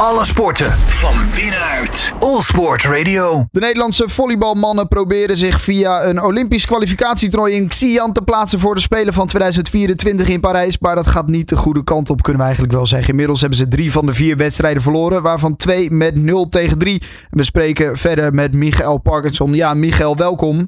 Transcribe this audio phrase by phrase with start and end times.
[0.00, 2.12] Alle sporten van binnenuit.
[2.18, 3.46] All Sport Radio.
[3.50, 8.80] De Nederlandse volleybalmannen proberen zich via een Olympisch kwalificatietoernooi in Xi'an te plaatsen voor de
[8.80, 10.78] Spelen van 2024 in Parijs.
[10.78, 13.10] Maar dat gaat niet de goede kant op, kunnen we eigenlijk wel zeggen.
[13.10, 17.02] Inmiddels hebben ze drie van de vier wedstrijden verloren, waarvan twee met 0 tegen 3.
[17.30, 19.52] We spreken verder met Michael Parkinson.
[19.52, 20.64] Ja, Michael, welkom.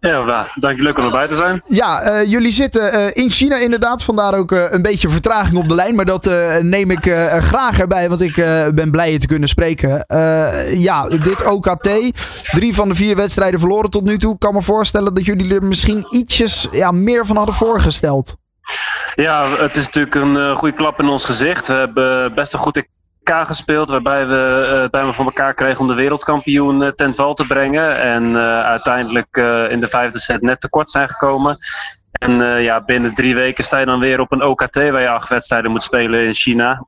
[0.00, 1.62] Ja, nou, dank leuk om erbij te zijn.
[1.66, 4.04] Ja, uh, jullie zitten uh, in China inderdaad.
[4.04, 5.94] Vandaar ook uh, een beetje vertraging op de lijn.
[5.94, 6.30] Maar dat
[6.62, 7.04] neem ik
[7.38, 8.34] graag erbij, want ik
[8.74, 10.04] ben blij je te kunnen spreken.
[10.78, 11.90] ja, dit OKT.
[12.52, 14.32] Drie van de vier wedstrijden verloren tot nu toe.
[14.32, 18.36] Ik kan me voorstellen dat jullie er misschien ietsjes ja, meer van hadden voorgesteld.
[19.14, 21.66] Ja, het is natuurlijk een goede klap in ons gezicht.
[21.66, 22.76] We hebben best een goed
[23.30, 23.88] gespeeld.
[23.88, 28.00] Waarbij we uh, bijna voor elkaar kregen om de wereldkampioen uh, ten val te brengen.
[28.00, 29.36] En uh, uiteindelijk
[29.70, 31.58] in de vijfde set net tekort zijn gekomen.
[32.12, 35.28] En ja, binnen drie weken sta je dan weer op een OKT waar je acht
[35.28, 36.86] wedstrijden moet spelen in China.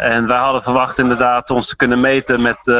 [0.00, 2.72] en wij hadden verwacht inderdaad ons te kunnen meten met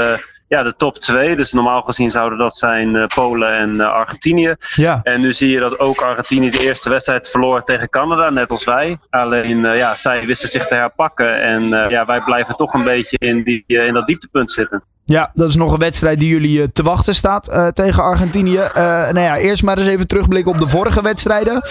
[0.50, 1.36] ja, de top twee.
[1.36, 4.54] Dus normaal gezien zouden dat zijn uh, Polen en uh, Argentinië.
[4.74, 5.00] Ja.
[5.02, 8.64] En nu zie je dat ook Argentinië de eerste wedstrijd verloor tegen Canada, net als
[8.64, 8.98] wij.
[9.10, 11.42] Alleen uh, ja, zij wisten zich te herpakken.
[11.42, 14.82] En ja, wij blijven toch een beetje in, die, in dat dieptepunt zitten.
[15.04, 18.70] Ja, dat is nog een wedstrijd die jullie te wachten staat tegen Argentinië.
[18.74, 21.62] nou ja, eerst maar eens even terugblikken op de vorige wedstrijden.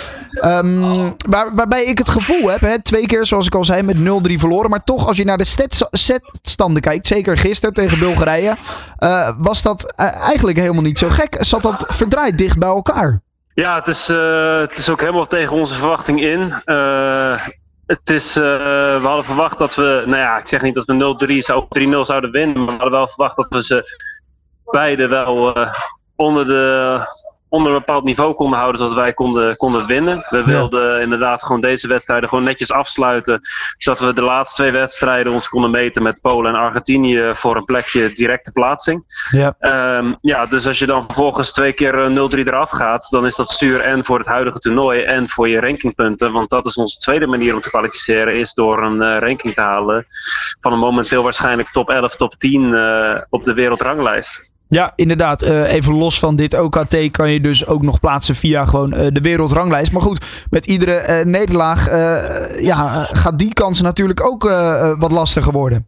[1.27, 4.33] Waar, waarbij ik het gevoel heb, hè, twee keer zoals ik al zei, met 0-3
[4.33, 4.69] verloren.
[4.69, 8.57] Maar toch, als je naar de setstanden kijkt, zeker gisteren tegen Bulgarije,
[8.99, 11.37] uh, was dat uh, eigenlijk helemaal niet zo gek.
[11.39, 13.21] Zat dat verdraaid dicht bij elkaar?
[13.53, 16.53] Ja, het is, uh, het is ook helemaal tegen onze verwachting in.
[17.89, 20.93] Het is, we hadden verwacht dat we, nou ja, ik zeg niet dat we
[21.83, 23.97] 0-3 3-0 zouden winnen, maar we hadden wel verwacht dat we ze
[24.63, 25.55] beide wel
[26.15, 27.01] onder de
[27.49, 30.25] onder een bepaald niveau konden houden, zodat wij konden, konden winnen.
[30.29, 33.41] We wilden inderdaad gewoon deze wedstrijden gewoon netjes afsluiten,
[33.77, 37.65] zodat we de laatste twee wedstrijden ons konden meten met Polen en Argentinië voor een
[37.65, 39.03] plekje directe plaatsing.
[39.31, 39.55] Ja,
[39.97, 43.49] um, ja dus als je dan vervolgens twee keer 0-3 eraf gaat, dan is dat
[43.49, 46.31] zuur en voor het huidige toernooi en voor je rankingpunten.
[46.31, 49.61] Want dat is onze tweede manier om te kwalificeren, is door een uh, ranking te
[49.61, 50.05] halen
[50.61, 54.51] van een momenteel waarschijnlijk top 11, top 10 uh, op de wereldranglijst.
[54.69, 55.43] Ja, inderdaad.
[55.43, 59.07] Uh, even los van dit OKT kan je dus ook nog plaatsen via gewoon uh,
[59.11, 59.91] de wereldranglijst.
[59.91, 61.85] Maar goed, met iedere uh, nederlaag
[62.61, 64.43] ja, gaat die kans natuurlijk ook
[64.99, 65.87] wat lastiger worden.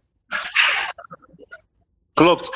[2.14, 2.50] Klopt.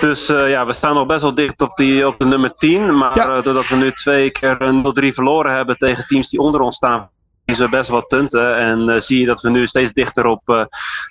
[0.00, 2.96] Dus ja, we staan nog best wel dicht op, die, op de nummer 10.
[2.96, 3.40] Maar ja.
[3.40, 7.10] doordat we nu twee keer een 0-3 verloren hebben tegen teams die onder ons staan,
[7.58, 8.56] we best wat punten.
[8.56, 10.64] En uh, zie je dat we nu steeds dichter op uh,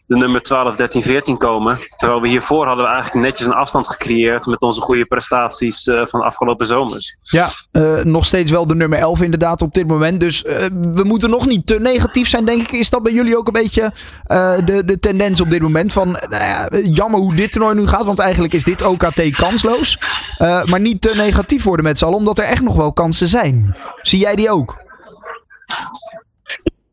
[0.06, 1.80] de nummer 12, 13, 14 komen.
[1.98, 6.06] Terwijl we hiervoor hadden we eigenlijk netjes een afstand gecreëerd met onze goede prestaties uh,
[6.06, 7.18] van de afgelopen zomers.
[7.22, 7.52] Ja,
[8.04, 10.20] nog steeds wel de nummer 11 inderdaad op dit moment.
[10.20, 12.72] Dus we moeten nog niet te negatief zijn, denk ik.
[12.72, 13.92] Is dat bij jullie ook een beetje
[14.66, 15.94] de, de tendens op dit moment?
[15.94, 20.00] Van nou jammer hoe dit toernooi nu gaat, want eigenlijk is dit OKT kansloos.
[20.40, 23.78] maar niet te negatief worden met z'n allen, omdat er echt nog wel kansen zijn.
[24.02, 24.78] Zie jij die ook?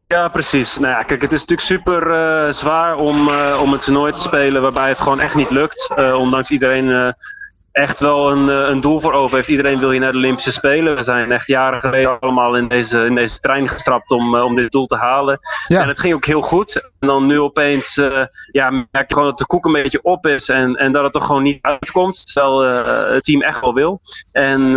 [0.09, 0.79] Ja, precies.
[0.79, 4.21] Nou ja, kijk, het is natuurlijk super uh, zwaar om, uh, om een toernooi te
[4.21, 5.91] spelen waarbij het gewoon echt niet lukt.
[5.97, 7.15] Uh, ondanks iedereen
[7.77, 9.49] echt wel een, een doel voor over heeft.
[9.49, 10.95] Iedereen wil hier naar de Olympische Spelen.
[10.95, 14.73] We zijn echt jaren geleden allemaal in deze, in deze trein gestrapt om, om dit
[14.73, 15.39] doel te halen.
[15.69, 15.83] Ja.
[15.83, 16.91] En het ging ook heel goed.
[17.01, 20.27] En dan nu opeens uh, ja, merk je gewoon dat de koek een beetje op
[20.27, 20.49] is.
[20.49, 22.33] En, en dat het er gewoon niet uitkomt.
[22.33, 24.01] Terwijl uh, het team echt wel wil.
[24.33, 24.71] En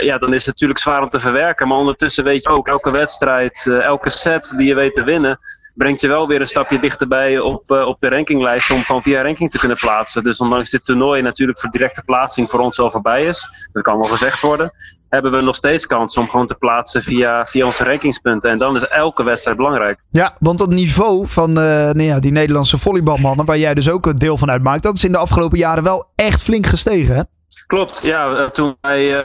[0.00, 1.68] ja, dan is het natuurlijk zwaar om te verwerken.
[1.68, 5.38] Maar ondertussen weet je ook, elke wedstrijd, elke set die je weet te winnen
[5.78, 9.22] brengt je wel weer een stapje dichterbij op, uh, op de rankinglijst om gewoon via
[9.22, 10.22] ranking te kunnen plaatsen.
[10.22, 13.98] Dus ondanks dit toernooi natuurlijk voor directe plaatsing voor ons wel voorbij is, dat kan
[13.98, 14.72] wel gezegd worden,
[15.08, 18.50] hebben we nog steeds kans om gewoon te plaatsen via, via onze rankingspunten.
[18.50, 20.00] En dan is elke wedstrijd belangrijk.
[20.10, 24.06] Ja, want het niveau van uh, nou ja, die Nederlandse volleybalmannen, waar jij dus ook
[24.06, 27.14] een deel van uitmaakt, dat is in de afgelopen jaren wel echt flink gestegen.
[27.14, 27.22] Hè?
[27.66, 28.50] Klopt, ja.
[28.50, 29.20] Toen wij uh,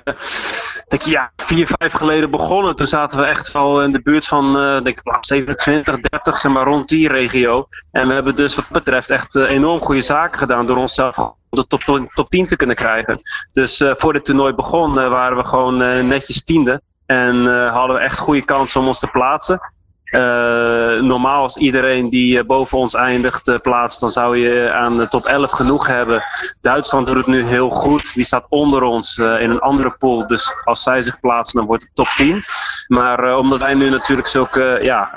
[0.98, 2.76] denk ja, vier, vijf geleden begonnen.
[2.76, 6.52] Toen zaten we echt wel in de buurt van uh, denk ik, 27, 30, zeg
[6.52, 7.68] maar rond die regio.
[7.92, 11.16] En we hebben dus wat dat betreft echt uh, enorm goede zaken gedaan door onszelf
[11.50, 11.84] de top,
[12.14, 13.20] top 10 te kunnen krijgen.
[13.54, 15.78] Dus uh, voor dit toernooi begon waren we gewoon
[16.08, 16.82] netjes tiende.
[17.06, 19.73] En hadden we echt goede kansen om ons te plaatsen.
[20.14, 24.98] Uh, normaal als iedereen die uh, boven ons eindigt uh, plaatst, dan zou je aan
[24.98, 26.24] de top 11 genoeg hebben.
[26.62, 28.14] Duitsland doet het nu heel goed.
[28.14, 30.28] Die staat onder ons in een andere pool.
[30.28, 32.44] Dus als zij zich plaatsen, dan wordt het top 10.
[32.88, 35.16] Maar omdat wij nu natuurlijk zulke ja,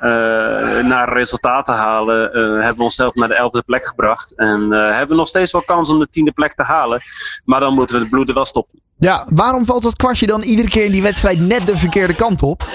[0.82, 4.36] naar resultaten halen, hebben we onszelf naar de 11e plek gebracht.
[4.36, 7.02] En hebben we nog steeds wel kans om de tiende plek te halen.
[7.44, 8.80] Maar dan moeten we het bloeden wel stoppen.
[8.98, 12.42] Ja, waarom valt dat kwartje dan iedere keer in die wedstrijd net de verkeerde kant
[12.42, 12.68] op?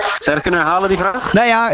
[0.00, 1.32] Zou je dat kunnen herhalen, die vraag?
[1.32, 1.68] Nou ja,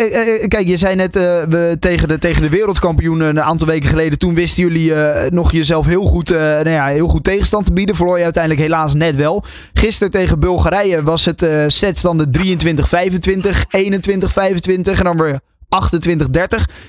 [0.48, 4.18] kijk, je zei net we, tegen, de, tegen de wereldkampioen een aantal weken geleden.
[4.18, 4.92] Toen wisten jullie
[5.30, 7.94] nog jezelf heel goed, nou ja, heel goed tegenstand te bieden.
[7.94, 9.44] Verloor je uiteindelijk helaas net wel.
[9.72, 12.70] Gisteren tegen Bulgarije was het setstanden 23-25,
[13.78, 15.40] 21-25 en dan weer
[15.74, 15.78] 28-30.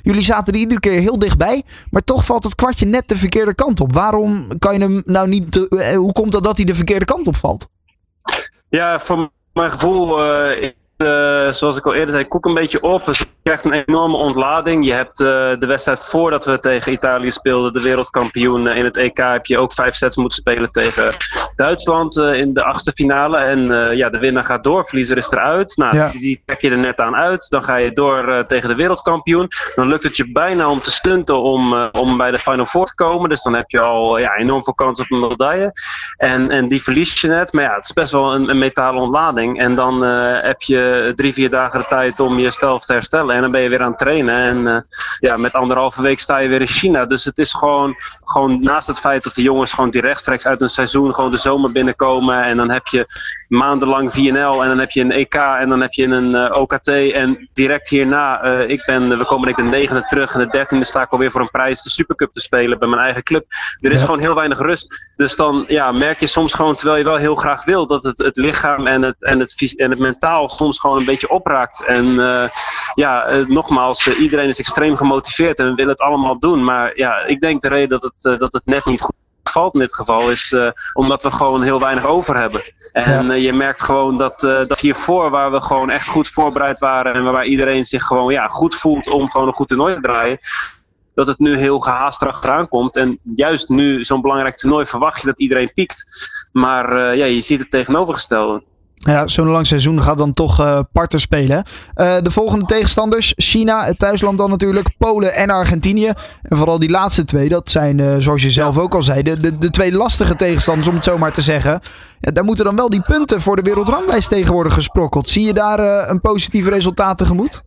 [0.01, 1.63] Jullie zaten er iedere keer heel dichtbij.
[1.89, 3.93] Maar toch valt het kwartje net de verkeerde kant op.
[3.93, 5.67] Waarom kan je hem nou niet.
[5.95, 7.67] hoe komt dat dat hij de verkeerde kant op valt?
[8.69, 10.25] Ja, voor mijn gevoel.
[10.25, 13.05] Uh, uh, zoals ik al eerder zei, koek een beetje op.
[13.05, 14.85] Dus je krijgt een enorme ontlading.
[14.85, 18.97] Je hebt uh, de wedstrijd voordat we tegen Italië speelden, de wereldkampioen uh, in het
[18.97, 21.15] EK, heb je ook vijf sets moeten spelen tegen
[21.55, 23.37] Duitsland in de achtste finale.
[23.37, 23.59] En
[23.95, 25.77] ja, de winnaar gaat door, verliezer is eruit.
[25.77, 26.09] Nou, ja.
[26.09, 27.49] die, die trek je er net aan uit.
[27.49, 29.47] Dan ga je door tegen de wereldkampioen.
[29.75, 32.95] Dan lukt het je bijna om te stunten om, om bij de Final Four te
[32.95, 33.29] komen.
[33.29, 35.71] Dus dan heb je al ja, enorm veel kans op een medaille.
[36.17, 37.53] En, en die verlies je net.
[37.53, 39.59] Maar ja, het is best wel een, een metalen ontlading.
[39.59, 43.35] En dan heb je eh, drie, vier dagen de tijd om jezelf te herstellen.
[43.35, 44.35] En dan ben je weer aan het trainen.
[44.35, 44.77] En uh,
[45.19, 47.05] ja, met anderhalve week sta je weer in China.
[47.05, 50.61] Dus het is gewoon, gewoon naast het feit dat de jongens gewoon die rechtstreeks uit
[50.61, 52.43] een seizoen gewoon de zomer binnenkomen.
[52.43, 53.05] En dan heb je
[53.47, 56.87] maandenlang VNL en dan heb je een EK en dan heb je een uh, OKT.
[56.87, 61.01] En direct hierna, ik ben, we komen ik de negende terug en de dertiende sta
[61.01, 63.45] ik alweer voor een prijs de Supercup te spelen bij mijn eigen club.
[63.79, 65.13] Er is gewoon heel weinig rust.
[65.15, 68.17] Dus dan ja, merk je soms gewoon, terwijl je wel heel graag wil, dat het,
[68.17, 71.85] het lichaam en het, en, het, en het mentaal soms gewoon een beetje opraakt.
[71.85, 72.47] En uh,
[72.93, 76.63] ja, uh, nogmaals, uh, iedereen is extreem gemotiveerd en wil het allemaal doen.
[76.63, 79.15] Maar ja, ik denk de reden dat het, dat het net niet goed
[79.55, 82.63] valt in dit geval is uh, omdat we gewoon heel weinig over hebben.
[82.91, 86.79] En uh, je merkt gewoon dat, uh, dat hiervoor, waar we gewoon echt goed voorbereid
[86.79, 90.01] waren en waar iedereen zich gewoon ja, goed voelt om gewoon een goed toernooi te
[90.01, 90.39] draaien,
[91.13, 92.95] dat het nu heel gehaast erachteraan komt.
[92.95, 96.03] En juist nu, zo'n belangrijk toernooi, verwacht je dat iedereen piekt.
[96.51, 98.63] Maar ja, je ziet het tegenovergestelde.
[99.05, 101.63] Ja, zo'n lang seizoen gaat dan toch uh, parter spelen.
[101.95, 106.11] Uh, de volgende tegenstanders: China, het thuisland dan natuurlijk, Polen en Argentinië.
[106.41, 109.39] En vooral die laatste twee, dat zijn, uh, zoals je zelf ook al zei, de,
[109.39, 111.79] de, de, twee lastige tegenstanders, om het zo maar te zeggen.
[112.19, 115.29] Ja, daar moeten dan wel die punten voor de wereldranglijst tegenwoordig gesprokkeld.
[115.29, 117.63] Zie je daar een positief resultaat tegemoet?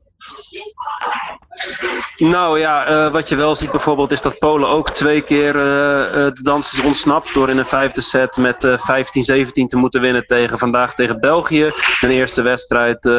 [2.16, 5.62] Nou ja, uh, wat je wel ziet bijvoorbeeld is dat Polen ook twee keer uh,
[6.32, 8.76] de dans ontsnapt door in een vijfde set met uh, 15-17
[9.50, 11.70] te moeten winnen tegen vandaag tegen België.
[12.00, 13.10] Een eerste wedstrijd 15-17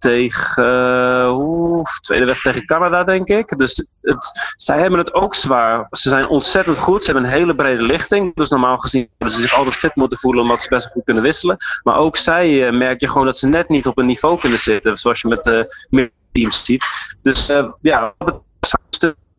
[0.00, 3.58] tegen, uh, tweede wedstrijd tegen Canada, denk ik.
[3.58, 5.86] Dus het, zij hebben het ook zwaar.
[5.90, 7.04] Ze zijn ontzettend goed.
[7.04, 8.34] Ze hebben een hele brede lichting.
[8.34, 11.22] Dus normaal gezien hebben ze zich altijd fit moeten voelen omdat ze best goed kunnen
[11.22, 11.56] wisselen.
[11.82, 14.58] Maar ook zij uh, merk je gewoon dat ze net niet op een niveau kunnen
[14.58, 14.96] zitten.
[14.96, 16.84] Zoals je met uh, meer teams ziet.
[17.22, 18.42] Dus ja, wat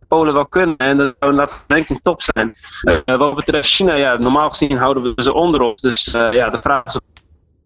[0.07, 0.77] Polen wel kunnen.
[0.77, 2.55] En dat zou inderdaad denk ik top zijn.
[3.05, 5.81] wat betreft China, ja, normaal gezien houden we ze onder ons.
[5.81, 6.99] Dus ja, de vraag is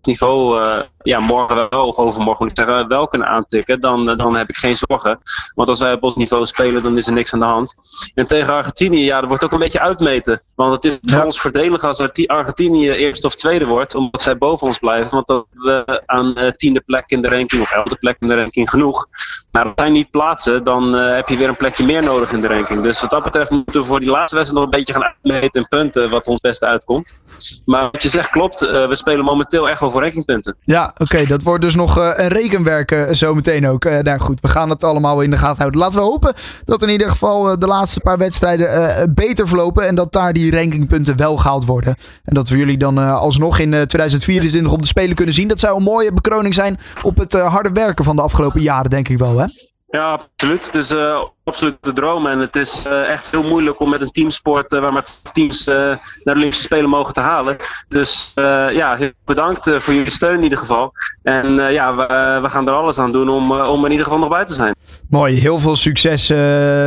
[0.06, 4.18] niveau uh, ja, morgen wel, of overmorgen moet ik zeggen, wel kunnen aantikken, dan, uh,
[4.18, 5.20] dan heb ik geen zorgen.
[5.56, 7.76] Want als wij op ons niveau spelen, dan is er niks aan de hand.
[8.14, 10.42] En tegen Argentinië, ja, dat wordt ook een beetje uitmeten.
[10.56, 11.16] Want het is ja.
[11.16, 15.12] voor ons voordelig als Argentinië eerste of tweede wordt, omdat zij boven ons blijven.
[15.12, 18.36] Want dan we aan uh, tiende plek in de ranking, of elfde plek in de
[18.36, 19.06] ranking genoeg.
[19.52, 22.48] Maar als zij niet plaatsen, dan heb je weer een plekje meer nodig in de
[22.48, 22.82] ranking.
[22.82, 25.62] Dus wat dat betreft moeten we voor die laatste wedstrijd nog een beetje gaan uitmeten
[25.62, 27.20] in punten, wat ons beste uitkomt.
[27.66, 30.56] Maar wat je zegt klopt, we spelen momenteel echt wel voor.
[30.64, 31.02] Ja, oké.
[31.04, 33.86] Okay, dat wordt dus nog uh, een rekenwerk uh, zometeen ook.
[33.86, 35.80] Uh, nou goed, we gaan het allemaal in de gaten houden.
[35.80, 36.34] Laten we hopen
[36.64, 39.88] dat in ieder geval de laatste paar wedstrijden beter verlopen.
[39.88, 41.96] En dat daar die rankingpunten wel gehaald worden.
[42.24, 45.48] En dat we jullie dan alsnog in 2024 op de Spelen kunnen zien.
[45.48, 49.10] Dat zou een mooie bekroning zijn op het harde werken van de afgelopen jaren, denk
[49.10, 49.38] ik wel.
[49.38, 49.46] Hè?
[49.88, 50.74] Ja, absoluut.
[50.74, 52.28] Dus uh, absoluut de droom.
[52.28, 55.66] En het is uh, echt heel moeilijk om met een teamsport uh, waar met teams
[55.66, 57.56] naar de Olympische Spelen mogen te halen.
[57.88, 60.92] Dus ja, heel bedankt voor jullie steun in ieder geval.
[61.24, 64.30] En ja, we, we, gaan er alles aan doen om, om in ieder geval nog
[64.30, 64.76] bij te zijn.
[65.10, 66.30] Mooi, heel veel succes.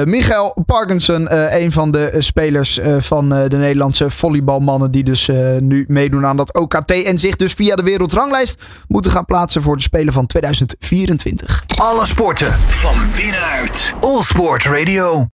[0.04, 6.36] Michael Parkinson, een van de spelers van de Nederlandse volleybalmannen die dus nu meedoen aan
[6.36, 10.26] dat OKT en zich dus via de wereldranglijst moeten gaan plaatsen voor de Spelen van
[10.26, 11.64] 2024.
[11.76, 13.94] Alle sporten van binnenuit.
[14.00, 15.26] All Sport Radio.